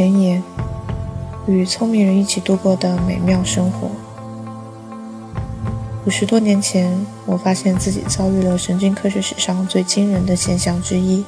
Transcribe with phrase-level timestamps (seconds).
[0.00, 0.42] 前言：
[1.46, 3.90] 与聪明人一起度过的美妙生活。
[6.06, 11.22] 五十多年前，我发现自己遭遇了神经科学史上最惊人的现象之一：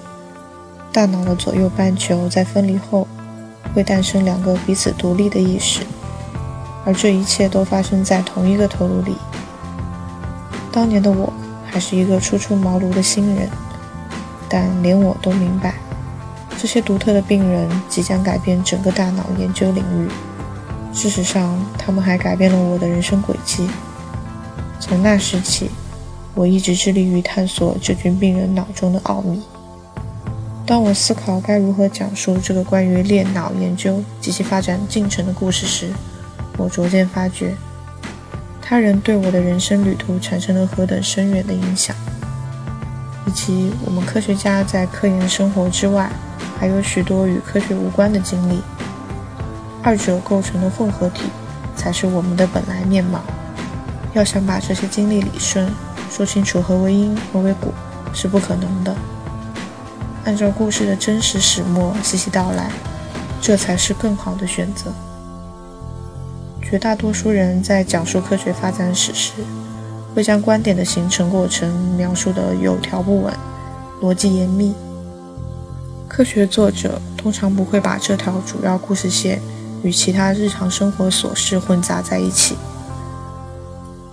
[0.90, 3.06] 大脑的左右半球在分离后，
[3.74, 5.82] 会诞生两个彼此独立的意识，
[6.86, 9.16] 而这一切都发生在同一个头颅里。
[10.72, 11.30] 当年的我
[11.66, 13.50] 还是一个初出茅庐的新人，
[14.48, 15.71] 但连我都明白，
[16.62, 20.08] 这些独特的病人即将改变整个大脑研究领域。
[20.94, 23.66] 事实上，他们还改变了我的人生轨迹。
[24.78, 25.72] 从那时起，
[26.36, 29.42] 我一直致力于探索这群病人脑中的奥秘。
[30.64, 35.90] 当我思考该如何讲述这个关于恋脑研究及其发展进程的故事时，
[36.56, 37.56] 我逐渐发觉，
[38.60, 41.96] 他人对我的人生旅途产生了何等深远的影响，
[43.26, 46.08] 以及我们科学家在科研生活之外，
[46.62, 48.62] 还有许多与科学无关的经历。
[49.82, 51.24] 二者构成的混合体，
[51.74, 53.20] 才是我们的本来面貌。
[54.14, 55.68] 要想把这些经历理顺，
[56.08, 57.72] 说清楚何为因何为果，
[58.14, 58.94] 是不可能的。
[60.24, 62.70] 按照故事的真实始末细细道来，
[63.40, 64.92] 这才是更好的选择。
[66.62, 69.32] 绝大多数人在讲述科学发展史时，
[70.14, 73.34] 会将观点的形成过程描述得有条不紊、
[74.00, 74.72] 逻辑严密。
[76.14, 79.40] 科学作者通常不会把这条主要故事线
[79.82, 82.54] 与其他日常生活琐事混杂在一起。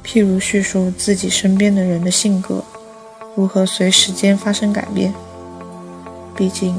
[0.02, 2.64] 譬如叙述自己身边的人的性格
[3.36, 5.14] 如何随时间发生改变。
[6.38, 6.74] 毕竟，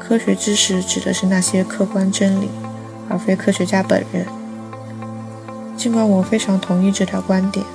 [0.00, 2.48] 科学知识指的是那些客观真理，
[3.10, 4.26] 而非科学家本人。
[5.76, 7.66] 尽管我非常同意这条观点，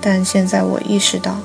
[0.00, 1.38] 但现在我意识到，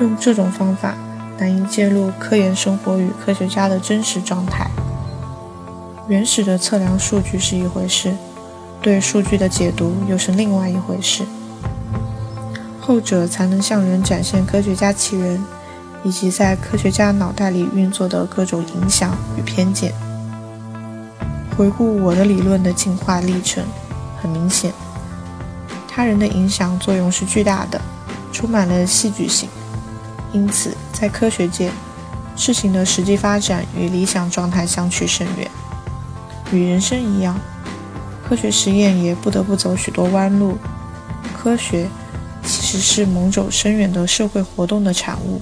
[0.00, 0.96] 用这种方法
[1.38, 4.68] 难以揭露科研生活与科学家的真实状态。
[6.08, 8.14] 原始的测量数据是一回事，
[8.82, 11.24] 对数据的解读又是另外一回事。
[12.80, 15.44] 后者才能向人展现科学家其人，
[16.02, 19.92] 以及在科学家脑袋里运作的各种影响与偏见。
[21.56, 23.62] 回顾我的理论的进化历程，
[24.22, 24.72] 很明显，
[25.86, 27.78] 他人的影响作用是巨大的，
[28.32, 29.48] 充满了戏剧性。
[30.32, 31.70] 因此，在科学界，
[32.36, 35.50] 事情的实际发展与理想状态相去甚远。
[36.52, 37.38] 与人生一样，
[38.28, 40.56] 科学实验也不得不走许多弯路。
[41.36, 41.88] 科学。
[42.44, 45.38] 其实是某种深远的社会活动的产物。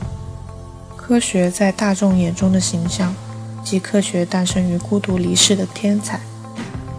[0.96, 3.14] 科学在大众眼中的形象，
[3.62, 6.18] 即科学诞生于孤独离世的天才，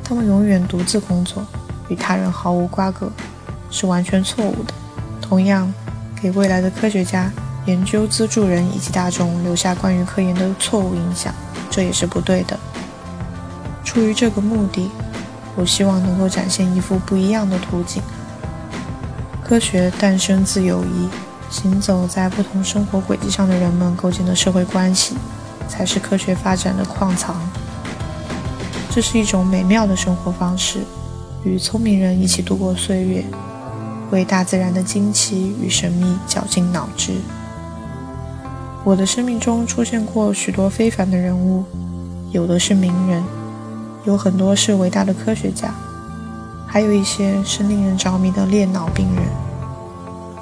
[0.05, 1.45] 他们永远独自工作，
[1.89, 3.11] 与他人毫无瓜葛，
[3.69, 4.73] 是完全错误的。
[5.21, 5.73] 同样，
[6.21, 7.29] 给未来的科学家、
[7.67, 11.33] 研究资助人以及大众留下关于科研的错误印象，
[11.69, 12.57] 这也是不对的。
[13.83, 14.89] 出于这个目的，
[15.53, 18.01] 我希望能够展现一幅不一样的图景。
[19.43, 21.09] 科学诞生自友谊，
[21.49, 25.15] 行走在不同生活轨迹上的人们构建的社会关系，
[25.67, 27.35] 才是科学发展的矿藏。
[28.89, 30.79] 这是一种美妙的生活方式，
[31.43, 33.25] 与聪明人一起度过岁月，
[34.09, 37.13] 为大自然的惊奇与神秘绞尽脑汁。
[38.83, 41.63] 我的生命中出现过许多非凡的人物，
[42.31, 43.23] 有的是名人，
[44.05, 45.73] 有很多是伟大的科学家。
[46.65, 49.23] 还有一些是令人着迷的裂脑病人，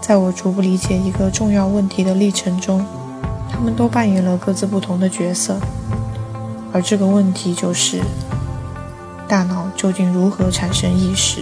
[0.02, 2.86] 在我逐步理解一个重要问题的历程中，
[3.50, 5.60] 他们都扮演了各自不同的角色，
[6.74, 8.02] 而这个问题就是：
[9.28, 11.42] 大脑究竟如何产生意识？